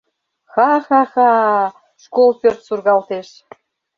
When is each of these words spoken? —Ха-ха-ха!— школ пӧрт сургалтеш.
—Ха-ха-ха!— 0.53 1.29
школ 2.03 2.29
пӧрт 2.41 2.59
сургалтеш. 2.67 3.27